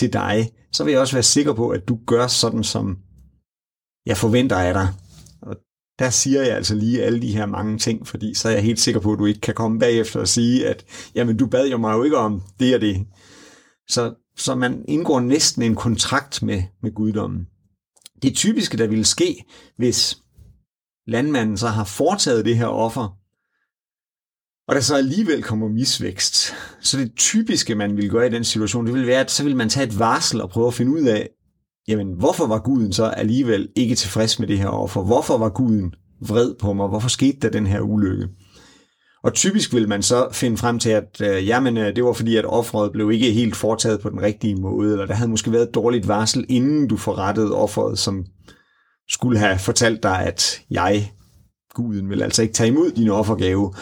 til 0.00 0.12
dig, 0.12 0.50
så 0.72 0.84
vil 0.84 0.90
jeg 0.90 1.00
også 1.00 1.14
være 1.14 1.22
sikker 1.22 1.52
på, 1.52 1.68
at 1.68 1.88
du 1.88 1.98
gør 2.06 2.26
sådan, 2.26 2.64
som 2.64 2.98
jeg 4.06 4.16
forventer 4.16 4.56
af 4.56 4.74
dig 4.74 4.88
Og 5.42 5.56
der 5.98 6.10
siger 6.10 6.42
jeg 6.42 6.56
altså 6.56 6.74
lige 6.74 7.02
alle 7.02 7.22
de 7.22 7.32
her 7.32 7.46
mange 7.46 7.78
ting, 7.78 8.06
fordi 8.06 8.34
så 8.34 8.48
er 8.48 8.52
jeg 8.52 8.62
helt 8.62 8.80
sikker 8.80 9.00
på, 9.00 9.12
at 9.12 9.18
du 9.18 9.26
ikke 9.26 9.40
kan 9.40 9.54
komme 9.54 9.78
bagefter 9.78 10.20
og 10.20 10.28
sige, 10.28 10.68
at 10.68 10.84
jamen, 11.14 11.36
du 11.36 11.46
bad 11.46 11.68
jo 11.68 11.78
mig 11.78 11.92
jo 11.92 12.02
ikke 12.02 12.16
om 12.16 12.42
det 12.60 12.74
og 12.74 12.80
det. 12.80 13.06
Så, 13.88 14.14
så 14.36 14.54
man 14.54 14.84
indgår 14.88 15.20
næsten 15.20 15.62
en 15.62 15.74
kontrakt 15.74 16.42
med, 16.42 16.62
med 16.82 16.94
guddommen. 16.94 17.46
Det 18.22 18.34
typiske, 18.34 18.76
der 18.76 18.86
ville 18.86 19.04
ske, 19.04 19.44
hvis 19.76 20.18
landmanden 21.06 21.56
så 21.56 21.68
har 21.68 21.84
foretaget 21.84 22.44
det 22.44 22.56
her 22.56 22.66
offer, 22.66 23.19
og 24.70 24.76
der 24.76 24.82
så 24.82 24.96
alligevel 24.96 25.42
kommer 25.42 25.68
misvækst. 25.68 26.54
Så 26.80 26.98
det 26.98 27.12
typiske, 27.16 27.74
man 27.74 27.96
vil 27.96 28.10
gøre 28.10 28.26
i 28.26 28.30
den 28.30 28.44
situation, 28.44 28.86
det 28.86 28.94
vil 28.94 29.06
være, 29.06 29.20
at 29.20 29.30
så 29.30 29.44
vil 29.44 29.56
man 29.56 29.68
tage 29.68 29.86
et 29.86 29.98
varsel 29.98 30.40
og 30.40 30.50
prøve 30.50 30.66
at 30.66 30.74
finde 30.74 30.92
ud 30.92 31.02
af, 31.02 31.28
jamen 31.88 32.12
hvorfor 32.18 32.46
var 32.46 32.58
guden 32.58 32.92
så 32.92 33.04
alligevel 33.04 33.68
ikke 33.76 33.94
tilfreds 33.94 34.38
med 34.38 34.48
det 34.48 34.58
her 34.58 34.68
offer? 34.68 35.02
Hvorfor 35.02 35.38
var 35.38 35.48
guden 35.48 35.94
vred 36.20 36.54
på 36.60 36.72
mig? 36.72 36.88
Hvorfor 36.88 37.08
skete 37.08 37.38
der 37.42 37.48
den 37.48 37.66
her 37.66 37.80
ulykke? 37.80 38.28
Og 39.22 39.34
typisk 39.34 39.74
vil 39.74 39.88
man 39.88 40.02
så 40.02 40.28
finde 40.32 40.56
frem 40.56 40.78
til, 40.78 40.90
at 40.90 41.20
øh, 41.22 41.46
jamen, 41.46 41.76
øh, 41.76 41.96
det 41.96 42.04
var 42.04 42.12
fordi, 42.12 42.36
at 42.36 42.44
offeret 42.44 42.92
blev 42.92 43.10
ikke 43.10 43.32
helt 43.32 43.56
foretaget 43.56 44.00
på 44.00 44.10
den 44.10 44.22
rigtige 44.22 44.56
måde, 44.56 44.92
eller 44.92 45.06
der 45.06 45.14
havde 45.14 45.30
måske 45.30 45.52
været 45.52 45.68
et 45.68 45.74
dårligt 45.74 46.08
varsel, 46.08 46.46
inden 46.48 46.88
du 46.88 46.96
forrettede 46.96 47.54
offeret, 47.54 47.98
som 47.98 48.24
skulle 49.08 49.38
have 49.38 49.58
fortalt 49.58 50.02
dig, 50.02 50.22
at 50.22 50.60
jeg, 50.70 51.12
guden, 51.74 52.10
vil 52.10 52.22
altså 52.22 52.42
ikke 52.42 52.54
tage 52.54 52.68
imod 52.68 52.90
din 52.90 53.08
offergave. 53.08 53.72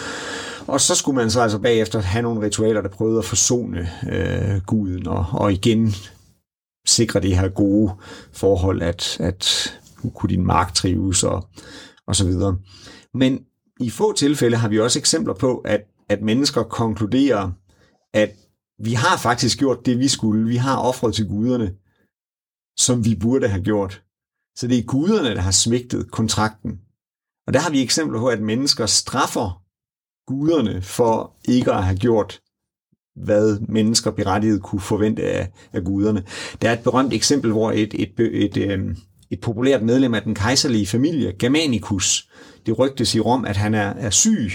Og 0.69 0.81
så 0.81 0.95
skulle 0.95 1.17
man 1.17 1.31
så 1.31 1.41
altså 1.41 1.59
bagefter 1.59 2.01
have 2.01 2.23
nogle 2.23 2.47
ritualer, 2.47 2.81
der 2.81 2.89
prøvede 2.89 3.19
at 3.19 3.25
forsone 3.25 3.89
øh, 4.13 4.61
guden, 4.67 5.07
og, 5.07 5.27
og 5.33 5.53
igen 5.53 5.93
sikre 6.87 7.21
det 7.21 7.37
her 7.37 7.49
gode 7.49 7.93
forhold, 8.33 8.83
at, 8.83 9.21
at 9.21 9.75
kunne 10.15 10.31
din 10.31 10.47
mark 10.47 10.75
trives 10.75 11.25
og, 11.25 11.49
og 12.07 12.17
så 12.17 12.27
videre. 12.27 12.59
Men 13.15 13.45
i 13.81 13.91
få 13.91 14.13
tilfælde 14.13 14.57
har 14.57 14.69
vi 14.69 14.81
også 14.81 14.99
eksempler 14.99 15.35
på, 15.35 15.59
at, 15.59 15.81
at 16.09 16.23
mennesker 16.23 16.63
konkluderer, 16.63 17.53
at 18.15 18.31
vi 18.79 18.93
har 18.93 19.17
faktisk 19.17 19.59
gjort 19.59 19.87
det, 19.87 19.99
vi 19.99 20.09
skulle. 20.09 20.49
Vi 20.49 20.57
har 20.57 20.79
offret 20.79 21.15
til 21.15 21.29
guderne, 21.29 21.75
som 22.79 23.05
vi 23.05 23.15
burde 23.15 23.49
have 23.49 23.65
gjort. 23.65 24.03
Så 24.57 24.67
det 24.67 24.79
er 24.79 24.83
guderne, 24.83 25.35
der 25.35 25.41
har 25.41 25.51
svigtet 25.51 26.11
kontrakten. 26.11 26.81
Og 27.47 27.55
der 27.55 27.61
har 27.61 27.71
vi 27.71 27.83
eksempler 27.83 28.19
på, 28.19 28.27
at 28.27 28.43
mennesker 28.43 28.87
straffer 28.87 29.68
guderne 30.29 30.83
for 30.83 31.33
ikke 31.49 31.73
at 31.73 31.85
have 31.85 31.99
gjort, 31.99 32.41
hvad 33.17 33.59
mennesker 33.69 34.11
berettiget 34.11 34.63
kunne 34.63 34.81
forvente 34.81 35.23
af, 35.23 35.49
af 35.73 35.85
guderne. 35.85 36.23
Der 36.63 36.69
er 36.69 36.73
et 36.73 36.83
berømt 36.85 37.13
eksempel, 37.13 37.53
hvor 37.53 37.73
et, 37.73 37.95
et, 37.95 38.13
et, 38.19 38.57
et, 38.57 38.97
et 39.31 39.41
populært 39.41 39.83
medlem 39.83 40.15
af 40.15 40.23
den 40.23 40.35
kejserlige 40.35 40.87
familie, 40.87 41.33
Germanicus, 41.39 42.29
det 42.67 42.79
rygtes 42.79 43.15
i 43.15 43.21
Rom, 43.21 43.45
at 43.45 43.57
han 43.57 43.75
er, 43.75 43.95
er 43.97 44.11
syg. 44.11 44.51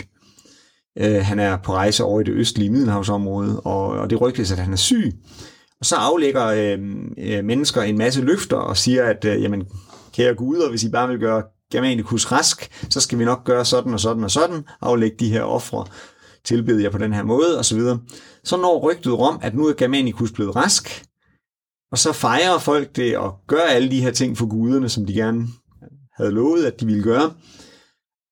Øh, 0.99 1.21
han 1.21 1.39
er 1.39 1.57
på 1.57 1.73
rejse 1.73 2.03
over 2.03 2.21
i 2.21 2.23
det 2.23 2.33
østlige 2.33 2.69
Middelhavsområde, 2.69 3.59
og, 3.59 3.87
og 3.87 4.09
det 4.09 4.21
rygtes, 4.21 4.51
at 4.51 4.59
han 4.59 4.73
er 4.73 4.77
syg. 4.77 5.13
Og 5.79 5.85
så 5.85 5.95
aflægger 5.95 6.45
øhm, 6.45 7.13
øh, 7.17 7.45
mennesker 7.45 7.81
en 7.81 7.97
masse 7.97 8.21
løfter 8.21 8.57
og 8.57 8.77
siger, 8.77 9.03
at 9.03 9.25
øh, 9.25 9.41
jamen, 9.41 9.63
kære 10.13 10.35
guder, 10.35 10.69
hvis 10.69 10.83
I 10.83 10.89
bare 10.89 11.07
vil 11.07 11.19
gøre 11.19 11.43
Germanicus 11.73 12.31
rask, 12.31 12.87
så 12.89 13.01
skal 13.01 13.19
vi 13.19 13.25
nok 13.25 13.43
gøre 13.43 13.65
sådan 13.65 13.93
og 13.93 13.99
sådan 13.99 14.23
og 14.23 14.31
sådan, 14.31 14.65
aflægge 14.81 15.17
de 15.19 15.29
her 15.29 15.41
ofre, 15.41 15.85
tilbede 16.43 16.83
jeg 16.83 16.91
på 16.91 16.97
den 16.97 17.13
her 17.13 17.23
måde 17.23 17.59
osv. 17.59 17.79
Så, 17.79 17.97
så 18.43 18.57
når 18.57 18.79
rygtet 18.79 19.19
Rom, 19.19 19.39
at 19.41 19.55
nu 19.55 19.67
er 19.67 19.73
Germanicus 19.73 20.31
blevet 20.31 20.55
rask, 20.55 21.05
og 21.91 21.97
så 21.97 22.13
fejrer 22.13 22.59
folk 22.59 22.95
det 22.95 23.17
og 23.17 23.35
gør 23.47 23.61
alle 23.61 23.91
de 23.91 24.01
her 24.01 24.11
ting 24.11 24.37
for 24.37 24.47
guderne, 24.47 24.89
som 24.89 25.05
de 25.05 25.13
gerne 25.13 25.47
havde 26.17 26.31
lovet, 26.31 26.65
at 26.65 26.79
de 26.79 26.85
ville 26.85 27.03
gøre. 27.03 27.33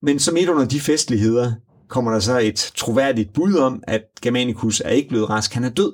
Men 0.01 0.19
som 0.19 0.38
et 0.38 0.50
under 0.50 0.65
de 0.65 0.79
festligheder 0.79 1.53
kommer 1.89 2.12
der 2.12 2.19
så 2.19 2.39
et 2.39 2.71
troværdigt 2.75 3.33
bud 3.33 3.55
om, 3.55 3.83
at 3.88 4.01
Germanicus 4.21 4.81
er 4.86 4.89
ikke 4.89 5.10
blevet 5.10 5.29
rask, 5.29 5.53
han 5.53 5.63
er 5.63 5.69
død. 5.69 5.93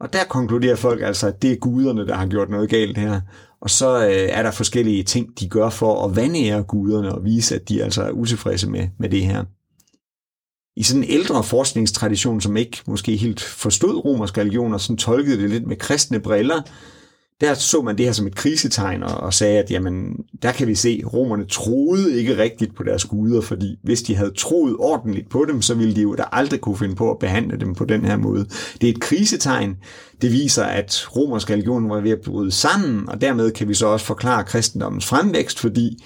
Og 0.00 0.12
der 0.12 0.24
konkluderer 0.24 0.76
folk 0.76 1.02
altså, 1.02 1.26
at 1.26 1.42
det 1.42 1.52
er 1.52 1.56
guderne, 1.56 2.06
der 2.06 2.14
har 2.14 2.26
gjort 2.26 2.50
noget 2.50 2.70
galt 2.70 2.98
her. 2.98 3.20
Og 3.62 3.70
så 3.70 4.06
øh, 4.06 4.12
er 4.12 4.42
der 4.42 4.50
forskellige 4.50 5.02
ting, 5.02 5.40
de 5.40 5.48
gør 5.48 5.70
for 5.70 6.04
at 6.04 6.16
vandære 6.16 6.62
guderne 6.62 7.14
og 7.14 7.24
vise, 7.24 7.54
at 7.54 7.68
de 7.68 7.82
altså 7.82 8.02
er 8.02 8.10
utilfredse 8.10 8.70
med, 8.70 8.88
med 8.98 9.08
det 9.08 9.22
her. 9.22 9.44
I 10.76 10.82
sådan 10.82 11.02
en 11.02 11.10
ældre 11.10 11.44
forskningstradition, 11.44 12.40
som 12.40 12.56
ikke 12.56 12.82
måske 12.86 13.16
helt 13.16 13.40
forstod 13.40 14.04
romersk 14.04 14.38
religion 14.38 14.74
og 14.74 14.80
sådan 14.80 14.96
tolkede 14.96 15.42
det 15.42 15.50
lidt 15.50 15.66
med 15.66 15.76
kristne 15.76 16.20
briller, 16.20 16.62
der 17.42 17.54
så 17.54 17.82
man 17.82 17.98
det 17.98 18.06
her 18.06 18.12
som 18.12 18.26
et 18.26 18.34
krisetegn 18.34 19.02
og, 19.02 19.14
og 19.14 19.34
sagde, 19.34 19.58
at 19.58 19.70
jamen, 19.70 20.16
der 20.42 20.52
kan 20.52 20.66
vi 20.66 20.74
se, 20.74 21.00
at 21.02 21.14
romerne 21.14 21.46
troede 21.46 22.18
ikke 22.18 22.38
rigtigt 22.38 22.76
på 22.76 22.82
deres 22.82 23.04
guder, 23.04 23.40
fordi 23.40 23.78
hvis 23.82 24.02
de 24.02 24.16
havde 24.16 24.32
troet 24.38 24.76
ordentligt 24.78 25.30
på 25.30 25.44
dem, 25.48 25.62
så 25.62 25.74
ville 25.74 25.96
de 25.96 26.02
jo 26.02 26.14
da 26.14 26.24
aldrig 26.32 26.60
kunne 26.60 26.78
finde 26.78 26.94
på 26.94 27.10
at 27.10 27.18
behandle 27.18 27.60
dem 27.60 27.74
på 27.74 27.84
den 27.84 28.04
her 28.04 28.16
måde. 28.16 28.46
Det 28.80 28.88
er 28.88 28.92
et 28.92 29.00
krisetegn. 29.00 29.76
Det 30.22 30.32
viser, 30.32 30.64
at 30.64 31.16
romersk 31.16 31.50
religion 31.50 31.90
var 31.90 32.00
ved 32.00 32.10
at 32.10 32.20
bryde 32.24 32.50
sammen, 32.50 33.08
og 33.08 33.20
dermed 33.20 33.50
kan 33.50 33.68
vi 33.68 33.74
så 33.74 33.86
også 33.86 34.06
forklare 34.06 34.44
kristendommens 34.44 35.06
fremvækst, 35.06 35.58
fordi 35.58 36.04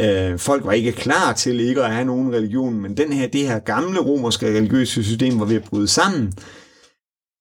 øh, 0.00 0.38
folk 0.38 0.64
var 0.64 0.72
ikke 0.72 0.92
klar 0.92 1.32
til 1.32 1.60
ikke 1.60 1.84
at 1.84 1.92
have 1.92 2.04
nogen 2.04 2.32
religion, 2.32 2.80
men 2.80 2.96
den 2.96 3.12
her, 3.12 3.28
det 3.28 3.48
her 3.48 3.58
gamle 3.58 4.00
romerske 4.00 4.46
religiøse 4.46 5.04
system 5.04 5.40
var 5.40 5.46
ved 5.46 5.56
at 5.56 5.64
bryde 5.64 5.88
sammen, 5.88 6.32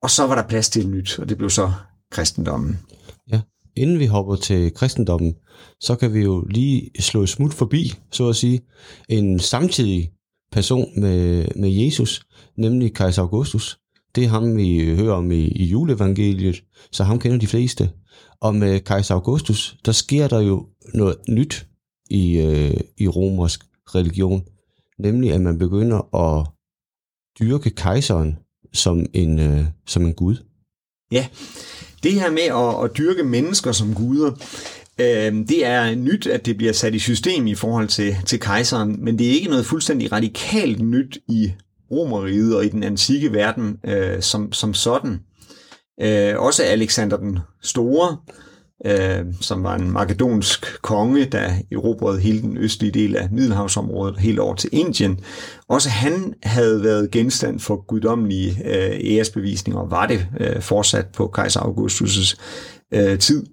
og 0.03 0.09
så 0.09 0.27
var 0.27 0.35
der 0.35 0.47
plads 0.47 0.69
til 0.69 0.81
et 0.81 0.89
nyt, 0.89 1.19
og 1.19 1.29
det 1.29 1.37
blev 1.37 1.49
så 1.49 1.71
kristendommen 2.11 2.79
inden 3.75 3.99
vi 3.99 4.05
hopper 4.05 4.35
til 4.35 4.73
kristendommen, 4.73 5.35
så 5.79 5.95
kan 5.95 6.13
vi 6.13 6.19
jo 6.19 6.41
lige 6.41 6.89
slå 6.99 7.23
et 7.23 7.29
smut 7.29 7.53
forbi, 7.53 7.93
så 8.11 8.29
at 8.29 8.35
sige, 8.35 8.61
en 9.09 9.39
samtidig 9.39 10.11
person 10.51 10.99
med, 10.99 11.47
med 11.55 11.69
Jesus, 11.69 12.25
nemlig 12.57 12.93
kejser 12.93 13.21
Augustus. 13.21 13.79
Det 14.15 14.23
er 14.23 14.27
ham, 14.27 14.57
vi 14.57 14.95
hører 14.95 15.13
om 15.13 15.31
i, 15.31 15.47
i 15.47 15.65
juleevangeliet, 15.65 16.63
så 16.91 17.03
ham 17.03 17.19
kender 17.19 17.37
de 17.37 17.47
fleste. 17.47 17.89
Og 18.41 18.55
med 18.55 18.79
kejser 18.79 19.15
Augustus, 19.15 19.77
der 19.85 19.91
sker 19.91 20.27
der 20.27 20.39
jo 20.39 20.67
noget 20.93 21.15
nyt 21.29 21.67
i, 22.09 22.37
øh, 22.37 22.77
i 22.97 23.07
romersk 23.07 23.65
religion, 23.95 24.43
nemlig 24.99 25.33
at 25.33 25.41
man 25.41 25.57
begynder 25.57 26.15
at 26.15 26.47
dyrke 27.39 27.69
kejseren 27.69 28.37
som 28.73 29.05
en, 29.13 29.39
øh, 29.39 29.65
som 29.87 30.05
en 30.05 30.13
gud. 30.13 30.35
Ja, 31.11 31.27
det 32.03 32.13
her 32.13 32.31
med 32.31 32.41
at, 32.41 32.83
at 32.83 32.97
dyrke 32.97 33.23
mennesker 33.23 33.71
som 33.71 33.93
guder, 33.93 34.31
øh, 34.99 35.47
det 35.47 35.65
er 35.65 35.95
nyt, 35.95 36.27
at 36.27 36.45
det 36.45 36.57
bliver 36.57 36.73
sat 36.73 36.95
i 36.95 36.99
system 36.99 37.47
i 37.47 37.55
forhold 37.55 37.87
til, 37.87 38.15
til 38.25 38.39
kejseren, 38.39 39.03
men 39.03 39.19
det 39.19 39.27
er 39.27 39.31
ikke 39.31 39.49
noget 39.49 39.65
fuldstændig 39.65 40.11
radikalt 40.11 40.79
nyt 40.79 41.17
i 41.27 41.51
romeriet 41.91 42.55
og 42.55 42.65
i 42.65 42.69
den 42.69 42.83
antikke 42.83 43.33
verden 43.33 43.77
øh, 43.83 44.21
som, 44.21 44.53
som 44.53 44.73
sådan. 44.73 45.19
Øh, 46.01 46.37
også 46.37 46.63
Alexander 46.63 47.17
den 47.17 47.39
Store, 47.61 48.17
øh, 48.85 49.25
som 49.41 49.63
var 49.63 49.75
en 49.75 49.91
makedonsk 49.91 50.81
konge, 50.81 51.25
der 51.25 51.51
erobrede 51.71 52.19
hele 52.19 52.41
den 52.41 52.57
østlige 52.57 52.91
del 52.91 53.15
af 53.15 53.29
Middelhavsområdet 53.31 54.19
helt 54.19 54.39
over 54.39 54.55
til 54.55 54.69
Indien. 54.73 55.19
Også 55.67 55.89
han 55.89 56.33
havde 56.43 56.83
været 56.83 57.11
genstand 57.11 57.59
for 57.59 57.85
guddommelige 57.87 58.49
øh, 58.65 58.99
æresbevisninger, 59.03 59.81
og 59.81 59.91
var 59.91 60.07
det 60.07 60.27
øh, 60.39 60.61
fortsat 60.61 61.05
på 61.13 61.27
kejser 61.27 61.59
Augustus' 61.59 62.35
øh, 62.93 63.19
tid. 63.19 63.45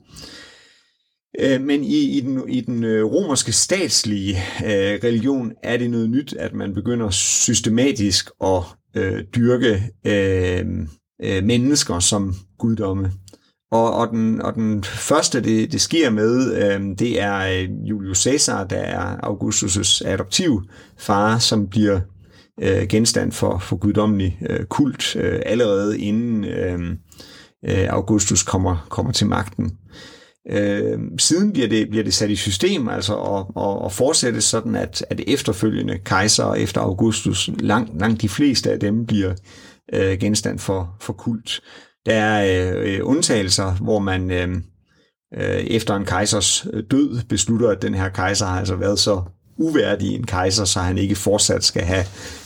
Øh, 1.41 1.61
men 1.61 1.85
i, 1.85 2.19
i 2.19 2.21
den, 2.21 2.49
i 2.49 2.61
den 2.61 2.85
øh, 2.85 3.05
romerske 3.05 3.53
statslige 3.53 4.37
øh, 4.65 4.99
religion 5.05 5.53
er 5.63 5.77
det 5.77 5.91
noget 5.91 6.11
nyt, 6.11 6.33
at 6.33 6.55
man 6.55 6.75
begynder 6.75 7.11
systematisk 7.11 8.31
at 8.45 8.63
øh, 8.97 9.25
dyrke 9.37 9.83
øh, 10.07 10.67
øh, 11.23 11.45
mennesker 11.45 11.99
som 11.99 12.35
guddomme. 12.59 13.13
Og, 13.71 13.95
og, 13.95 14.09
den, 14.09 14.43
og 14.43 14.55
den 14.55 14.85
første, 14.85 15.41
det, 15.41 15.73
det 15.73 15.81
sker 15.81 16.11
med, 16.11 16.55
øh, 16.57 16.81
det 16.99 17.21
er 17.21 17.39
øh, 17.39 17.89
Julius 17.89 18.19
Caesar, 18.23 18.65
der 18.65 18.77
er 18.77 19.17
Augustus' 19.17 20.09
adoptiv 20.09 20.63
far, 20.99 21.39
som 21.39 21.69
bliver 21.69 22.01
øh, 22.63 22.89
genstand 22.89 23.33
for, 23.33 23.59
for 23.59 23.77
guddommelig 23.77 24.39
øh, 24.51 24.65
kult 24.65 25.17
øh, 25.17 25.41
allerede 25.47 26.01
inden 26.01 26.45
øh, 26.45 26.79
øh, 27.69 27.87
Augustus 27.91 28.43
kommer, 28.43 28.87
kommer 28.89 29.13
til 29.13 29.27
magten. 29.27 29.73
Øh, 30.51 30.99
siden 31.19 31.53
bliver 31.53 31.69
det, 31.69 31.89
bliver 31.91 32.05
det 32.05 32.15
sat 32.15 32.31
i 32.31 32.37
system, 32.37 32.89
altså 32.89 33.15
og, 33.15 33.57
og, 33.57 33.83
og 33.83 33.93
fortsættes 33.93 34.45
sådan, 34.45 34.75
at, 34.75 35.05
at 35.11 35.21
efterfølgende 35.27 35.99
kejser 36.05 36.55
efter 36.55 36.81
Augustus, 36.81 37.51
langt, 37.59 38.01
langt 38.01 38.23
de 38.23 38.29
fleste 38.29 38.73
af 38.73 38.81
dem 38.81 39.07
bliver 39.07 39.35
øh, 39.93 40.19
genstand 40.19 40.59
for, 40.59 40.97
for 41.01 41.13
kult. 41.13 41.61
Der 42.09 42.15
er 42.15 42.75
øh, 42.85 43.01
undtagelser, 43.03 43.75
hvor 43.75 43.99
man 43.99 44.31
øh, 44.31 44.49
øh 45.35 45.61
efter 45.61 45.97
en 45.97 46.05
kejsers 46.05 46.67
øh, 46.73 46.85
død 46.91 47.21
beslutter, 47.29 47.69
at 47.69 47.83
den 47.83 47.95
her 47.95 48.09
kejser 48.09 48.47
har 48.47 48.59
altså 48.59 48.77
været 48.77 48.99
så 48.99 49.23
uværdig 49.59 50.15
en 50.15 50.27
kejser, 50.27 50.65
så 50.65 50.81
han 50.81 50.99
ikke 50.99 51.15
fortsat 51.15 51.65
skal 51.65 51.83
have 51.83 52.05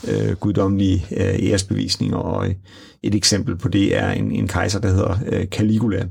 øh, 0.09 0.37
guddommelige 0.37 1.07
øh, 1.17 1.51
æresbevisninger. 1.51 2.17
Og 2.17 2.49
øh, 2.49 2.55
et 3.03 3.15
eksempel 3.15 3.57
på 3.57 3.69
det 3.69 3.97
er 3.97 4.11
en, 4.11 4.33
en 4.33 4.49
kejser, 4.49 4.81
der 4.81 4.89
hedder 4.89 5.19
øh, 5.27 5.47
Caligula. 5.47 6.07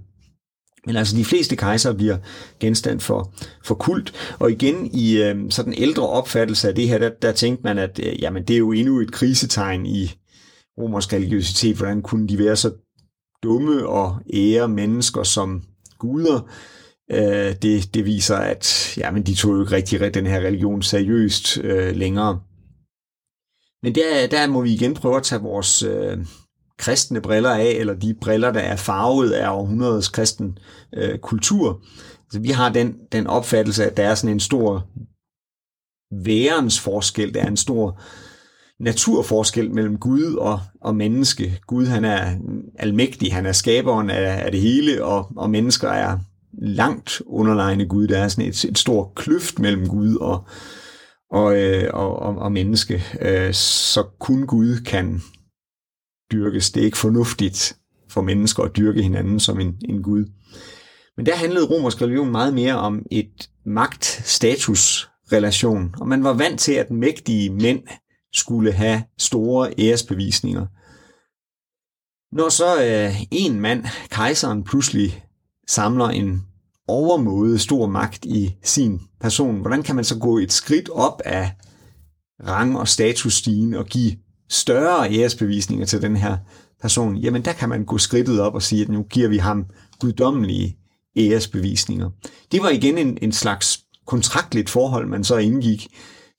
Men 0.86 0.96
altså 0.96 1.18
de 1.18 1.26
fleste 1.26 1.56
kejser 1.56 1.94
bliver 1.94 2.18
genstand 2.60 3.00
for, 3.00 3.34
for 3.66 3.76
kult. 3.76 4.14
Og 4.40 4.52
igen 4.52 4.90
i 4.94 5.22
øh, 5.22 5.36
sådan 5.50 5.74
ældre 5.78 6.08
opfattelse 6.08 6.68
af 6.68 6.76
det 6.76 6.88
her, 6.88 6.98
der, 6.98 7.10
der 7.22 7.32
tænkte 7.32 7.64
man, 7.64 7.78
at 7.78 8.00
øh, 8.04 8.22
jamen, 8.22 8.44
det 8.44 8.54
er 8.54 8.58
jo 8.58 8.72
endnu 8.72 9.00
et 9.00 9.12
krisetegn 9.12 9.86
i 9.86 10.12
romersk 10.78 11.14
religiøsitet. 11.14 11.76
Hvordan 11.76 12.02
kunne 12.02 12.28
de 12.28 12.38
være 12.40 12.56
så 12.56 12.72
dumme 13.44 13.88
og 13.88 14.20
ære 14.34 14.68
mennesker 14.68 15.24
som 15.24 15.64
guder, 16.00 16.50
øh, 17.12 17.56
det, 17.62 17.94
det 17.94 18.06
viser, 18.06 18.36
at 18.36 18.98
jamen, 18.98 19.24
de 19.24 19.36
tog 19.36 19.54
jo 19.54 19.62
ikke 19.62 19.76
rigtig 19.76 20.14
den 20.14 20.28
her 20.28 20.40
religion 20.40 20.82
seriøst 20.82 21.58
øh, 21.58 21.96
længere. 21.96 22.42
Men 23.84 23.96
der, 23.96 24.28
der 24.28 24.48
må 24.48 24.62
vi 24.62 24.74
igen 24.74 24.94
prøve 24.94 25.18
at 25.18 25.24
tage 25.24 25.42
vores 25.42 25.84
øh, 25.84 26.18
kristne 26.78 27.22
briller 27.22 27.50
af, 27.50 27.72
eller 27.80 27.94
de 27.94 28.14
briller, 28.22 28.52
der 28.52 28.60
er 28.60 28.76
farvet 28.76 29.32
af 29.32 29.50
århundredets 29.50 30.10
kristen 30.10 30.58
øh, 30.94 31.20
kultur. 31.20 31.82
Altså, 32.26 32.40
vi 32.40 32.50
har 32.50 32.70
den, 32.70 32.96
den 33.12 33.28
opfattelse, 33.28 33.86
at 33.86 33.98
der 33.98 34.04
er 34.04 34.16
sådan 34.16 34.36
en 34.36 34.40
stor 34.40 34.88
værens 36.26 36.80
forskel, 36.80 37.34
der 37.34 37.42
er 37.42 37.48
en 37.48 37.58
stor 37.58 38.02
naturforskel 38.82 39.72
mellem 39.72 39.98
Gud 39.98 40.34
og, 40.34 40.60
og 40.82 40.96
menneske. 40.96 41.60
Gud 41.68 41.86
han 41.86 42.06
er 42.06 42.38
almægtig, 42.80 43.34
han 43.34 43.46
er 43.46 43.52
skaberen 43.52 44.10
af, 44.10 44.46
af 44.46 44.52
det 44.52 44.62
hele, 44.62 45.06
og, 45.06 45.32
og 45.36 45.50
mennesker 45.50 45.90
er 45.90 46.18
langt 46.54 47.22
underlegne 47.26 47.88
Gud. 47.88 48.08
Der 48.08 48.18
er 48.18 48.28
sådan 48.28 48.50
et, 48.50 48.66
et 48.66 48.78
stort 48.78 49.16
kløft 49.16 49.60
mellem 49.60 49.88
Gud 49.88 50.16
og, 50.16 50.46
og, 51.32 51.58
øh, 51.58 51.90
og, 51.94 52.20
og, 52.20 52.36
og 52.36 52.52
menneske. 52.52 53.04
Øh, 53.22 53.54
så 53.54 54.04
kun 54.20 54.48
Gud 54.48 54.78
kan 54.86 55.22
dyrkes. 56.32 56.72
Det 56.72 56.82
er 56.82 56.86
ikke 56.86 56.98
fornuftigt 56.98 57.78
for 58.10 58.22
mennesker 58.22 58.64
at 58.64 58.78
dyrke 58.78 59.04
hinanden 59.04 59.40
som 59.40 59.60
en, 59.60 59.76
en 59.90 60.04
Gud. 60.04 60.26
Men 61.18 61.26
der 61.26 61.36
handlede 61.36 61.70
romersk 61.70 62.02
religion 62.02 62.32
meget 62.32 62.54
mere 62.54 62.76
om 62.76 63.06
et 63.12 63.50
magt-status-relation, 63.66 65.96
og 66.00 66.08
man 66.08 66.24
var 66.24 66.34
vant 66.34 66.60
til, 66.60 66.74
at 66.74 66.92
mægtige 66.92 67.50
mænd 67.50 67.80
skulle 68.34 68.72
have 68.72 69.04
store 69.18 69.74
æresbevisninger. 69.78 70.66
Når 72.36 72.50
så 72.50 72.84
øh, 72.84 73.22
en 73.32 73.60
mand, 73.60 73.86
kejseren, 74.10 74.64
pludselig 74.64 75.24
samler 75.68 76.06
en 76.06 76.42
overmåde 76.88 77.60
stor 77.60 77.88
magt 77.88 78.26
i 78.26 78.56
sin 78.64 79.02
person, 79.22 79.62
hvordan 79.62 79.84
kan 79.84 79.96
man 79.96 80.04
så 80.04 80.20
gå 80.20 80.38
et 80.38 80.52
skridt 80.52 80.90
op 80.90 81.22
af 81.26 81.52
rang- 82.44 82.78
og 82.78 82.88
statusstigen 82.88 83.74
og 83.74 83.86
give 83.86 84.12
større 84.50 85.12
æresbevisninger 85.12 85.86
til 85.86 86.02
den 86.02 86.16
her 86.16 86.38
person? 86.82 87.18
Jamen 87.18 87.46
der 87.46 87.54
kan 87.54 87.70
man 87.70 87.86
gå 87.86 87.98
skridtet 87.98 88.42
op 88.42 88.54
og 88.56 88.62
sige, 88.62 88.82
at 88.82 88.90
nu 88.90 89.04
giver 89.04 89.30
vi 89.30 89.38
ham 89.38 89.66
guddommelige 90.00 90.78
æresbevisninger. 91.18 92.10
Det 92.52 92.62
var 92.62 92.70
igen 92.70 92.98
en, 92.98 93.18
en 93.22 93.32
slags 93.32 93.80
kontraktligt 94.06 94.70
forhold, 94.70 95.08
man 95.08 95.24
så 95.24 95.38
indgik. 95.38 95.88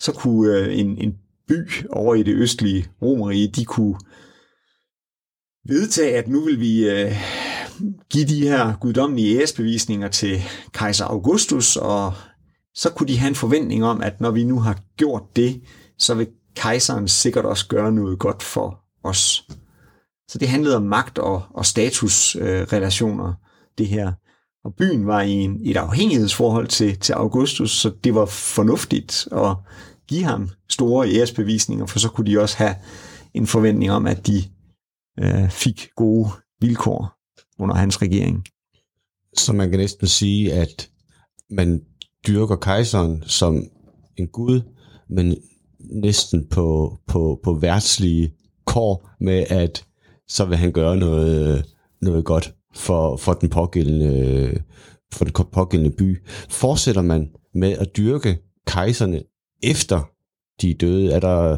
Så 0.00 0.12
kunne 0.12 0.58
øh, 0.58 0.78
en, 0.78 0.98
en 0.98 1.14
by 1.48 1.86
over 1.90 2.14
i 2.14 2.22
det 2.22 2.34
østlige 2.34 2.86
Romerige, 3.02 3.48
de 3.48 3.64
kunne 3.64 3.98
vedtage, 5.68 6.16
at 6.16 6.28
nu 6.28 6.44
vil 6.44 6.60
vi 6.60 6.88
øh, 6.88 7.12
give 8.10 8.24
de 8.24 8.48
her 8.48 8.76
guddommelige 8.80 9.38
æresbevisninger 9.38 10.08
til 10.08 10.42
kejser 10.72 11.04
Augustus, 11.04 11.76
og 11.76 12.14
så 12.74 12.90
kunne 12.90 13.08
de 13.08 13.18
have 13.18 13.28
en 13.28 13.34
forventning 13.34 13.84
om, 13.84 14.02
at 14.02 14.20
når 14.20 14.30
vi 14.30 14.44
nu 14.44 14.60
har 14.60 14.80
gjort 14.96 15.22
det, 15.36 15.62
så 15.98 16.14
vil 16.14 16.28
kejseren 16.54 17.08
sikkert 17.08 17.44
også 17.44 17.68
gøre 17.68 17.92
noget 17.92 18.18
godt 18.18 18.42
for 18.42 18.80
os. 19.04 19.46
Så 20.28 20.38
det 20.38 20.48
handlede 20.48 20.76
om 20.76 20.82
magt 20.82 21.18
og, 21.18 21.42
og 21.50 21.66
statusrelationer, 21.66 23.28
øh, 23.28 23.34
det 23.78 23.88
her. 23.88 24.12
Og 24.64 24.74
byen 24.74 25.06
var 25.06 25.22
i 25.22 25.30
en, 25.30 25.60
et 25.64 25.76
afhængighedsforhold 25.76 26.68
til, 26.68 26.98
til 26.98 27.12
Augustus, 27.12 27.70
så 27.70 27.92
det 28.04 28.14
var 28.14 28.26
fornuftigt 28.26 29.28
at 29.32 29.56
give 30.08 30.24
ham 30.24 30.48
store 30.68 31.08
æresbevisninger, 31.08 31.86
for 31.86 31.98
så 31.98 32.08
kunne 32.08 32.30
de 32.30 32.40
også 32.40 32.56
have 32.56 32.74
en 33.34 33.46
forventning 33.46 33.90
om, 33.90 34.06
at 34.06 34.26
de 34.26 34.42
øh, 35.20 35.50
fik 35.50 35.88
gode 35.96 36.28
vilkår 36.60 37.12
under 37.58 37.74
hans 37.74 38.02
regering. 38.02 38.44
Så 39.36 39.52
man 39.52 39.70
kan 39.70 39.78
næsten 39.78 40.06
sige, 40.06 40.52
at 40.52 40.90
man 41.50 41.80
dyrker 42.26 42.56
kejseren 42.56 43.22
som 43.26 43.64
en 44.16 44.28
gud, 44.28 44.60
men 45.08 45.36
næsten 45.80 46.48
på, 46.48 46.98
på, 47.06 47.40
på 47.44 47.54
værtslige 47.54 48.34
kår 48.66 49.10
med, 49.20 49.44
at 49.48 49.84
så 50.28 50.44
vil 50.44 50.56
han 50.56 50.72
gøre 50.72 50.96
noget, 50.96 51.66
noget 52.02 52.24
godt 52.24 52.54
for, 52.74 53.16
for 53.16 53.32
den 53.32 53.50
pågældende 53.50 54.62
for 55.12 55.24
den 55.24 55.46
pågældende 55.52 55.96
by. 55.96 56.26
Fortsætter 56.48 57.02
man 57.02 57.30
med 57.54 57.72
at 57.72 57.96
dyrke 57.96 58.38
kejserne 58.66 59.22
efter 59.62 60.10
de 60.62 60.70
er 60.70 60.74
døde? 60.74 61.12
Er 61.12 61.20
der, 61.20 61.56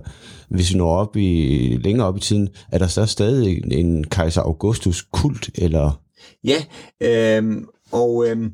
hvis 0.49 0.73
vi 0.73 0.79
når 0.79 0.97
op 0.97 1.17
i, 1.17 1.79
længere 1.85 2.07
op 2.07 2.17
i 2.17 2.21
tiden, 2.21 2.49
er 2.73 2.79
der 2.79 2.87
så 2.87 3.07
stadig 3.07 3.73
en 3.73 4.05
kejser 4.05 4.43
Augustus 4.43 5.03
kult, 5.13 5.51
eller? 5.55 6.01
Ja, 6.45 6.65
øh, 7.01 7.63
og, 7.93 8.29
øh, 8.29 8.51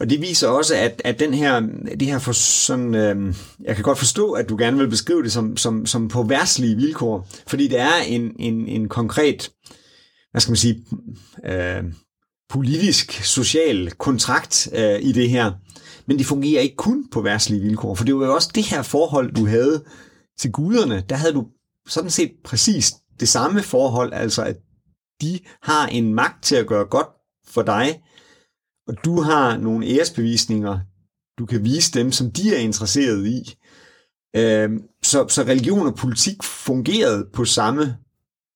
og 0.00 0.10
det 0.10 0.20
viser 0.20 0.48
også, 0.48 0.74
at, 0.76 1.02
at 1.04 1.20
den 1.20 1.34
her, 1.34 1.60
det 2.00 2.08
her 2.08 2.18
for 2.18 2.32
sådan, 2.32 2.94
øh, 2.94 3.34
jeg 3.64 3.74
kan 3.74 3.84
godt 3.84 3.98
forstå, 3.98 4.32
at 4.32 4.48
du 4.48 4.56
gerne 4.56 4.78
vil 4.78 4.90
beskrive 4.90 5.22
det 5.22 5.32
som, 5.32 5.56
som, 5.56 5.86
som 5.86 6.08
på 6.08 6.22
værtslige 6.22 6.76
vilkår, 6.76 7.28
fordi 7.46 7.68
det 7.68 7.80
er 7.80 7.96
en, 8.06 8.32
en, 8.38 8.68
en 8.68 8.88
konkret, 8.88 9.50
hvad 10.30 10.40
skal 10.40 10.50
man 10.50 10.56
sige, 10.56 10.84
øh, 11.46 11.84
politisk, 12.50 13.12
social 13.12 13.90
kontrakt 13.90 14.68
øh, 14.72 15.00
i 15.02 15.12
det 15.12 15.30
her. 15.30 15.52
Men 16.06 16.18
det 16.18 16.26
fungerer 16.26 16.62
ikke 16.62 16.76
kun 16.76 17.08
på 17.10 17.22
værtslige 17.22 17.62
vilkår, 17.62 17.94
for 17.94 18.04
det 18.04 18.16
var 18.16 18.26
jo 18.26 18.34
også 18.34 18.50
det 18.54 18.64
her 18.64 18.82
forhold, 18.82 19.32
du 19.32 19.46
havde 19.46 19.84
til 20.38 20.52
guderne. 20.52 21.04
Der 21.08 21.16
havde 21.16 21.32
du 21.32 21.46
sådan 21.88 22.10
set 22.10 22.32
præcis 22.44 22.94
det 23.20 23.28
samme 23.28 23.62
forhold, 23.62 24.12
altså 24.12 24.42
at 24.42 24.56
de 25.22 25.38
har 25.62 25.86
en 25.86 26.14
magt 26.14 26.44
til 26.44 26.56
at 26.56 26.66
gøre 26.66 26.84
godt 26.84 27.08
for 27.46 27.62
dig, 27.62 28.02
og 28.88 29.04
du 29.04 29.20
har 29.20 29.56
nogle 29.56 29.86
æresbevisninger, 29.86 30.78
du 31.38 31.46
kan 31.46 31.64
vise 31.64 31.92
dem, 31.92 32.12
som 32.12 32.30
de 32.30 32.54
er 32.54 32.58
interesseret 32.58 33.26
i. 33.26 33.56
Øh, 34.36 34.70
så, 35.02 35.28
så 35.28 35.42
religion 35.42 35.86
og 35.86 35.94
politik 35.94 36.42
fungerede 36.42 37.28
på 37.32 37.44
samme 37.44 37.96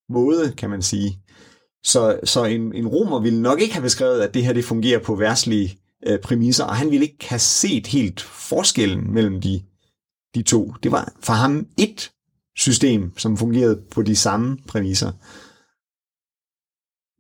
måde, 0.09 0.53
kan 0.53 0.71
man 0.71 0.83
sige. 0.83 1.24
Så, 1.85 2.21
så 2.25 2.45
en, 2.45 2.75
en 2.75 2.89
romer 2.89 3.21
ville 3.21 3.43
nok 3.43 3.61
ikke 3.61 3.75
have 3.75 3.83
beskrevet, 3.83 4.21
at 4.21 4.35
det 4.35 4.45
her 4.45 4.53
det 4.53 4.65
fungerer 4.65 4.99
på 4.99 5.15
værtslige 5.15 5.79
øh, 6.07 6.19
præmisser, 6.19 6.65
og 6.65 6.77
han 6.77 6.91
ville 6.91 7.07
ikke 7.07 7.29
have 7.29 7.39
set 7.39 7.87
helt 7.87 8.21
forskellen 8.21 9.15
mellem 9.15 9.41
de, 9.41 9.63
de 10.35 10.43
to. 10.43 10.73
Det 10.83 10.93
var 10.93 11.13
for 11.21 11.33
ham 11.33 11.67
et 11.79 12.13
system, 12.57 13.19
som 13.19 13.37
fungerede 13.37 13.83
på 13.91 14.03
de 14.03 14.17
samme 14.17 14.59
præmisser. 14.69 15.13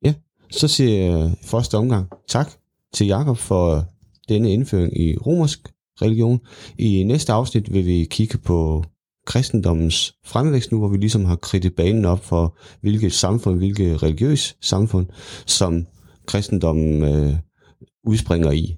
Ja, 0.05 0.15
så 0.51 0.69
siger 0.69 1.05
jeg 1.05 1.37
første 1.43 1.77
omgang 1.77 2.09
tak 2.29 2.53
til 2.95 3.07
Jakob 3.07 3.39
for 3.39 3.77
øh, 3.77 3.83
denne 4.29 4.53
indføring 4.53 5.01
i 5.01 5.17
romersk 5.17 5.73
religion. 6.03 6.41
I 6.79 7.03
næste 7.03 7.33
afsnit 7.33 7.73
vil 7.73 7.87
vi 7.87 8.07
kigge 8.11 8.39
på 8.39 8.85
kristendommens 9.27 10.15
fremvækst 10.25 10.73
nu, 10.73 10.79
hvor 10.79 10.89
vi 10.89 10.97
ligesom 10.97 11.25
har 11.25 11.37
kridtet 11.37 11.75
banen 11.75 12.05
op 12.05 12.25
for, 12.25 12.57
hvilket 12.81 13.13
samfund, 13.13 13.59
hvilket 13.59 14.03
religiøs 14.03 14.57
samfund, 14.61 15.07
som 15.47 15.87
kristendommen 16.27 17.03
øh, 17.03 17.35
udspringer 18.07 18.51
i. 18.51 18.77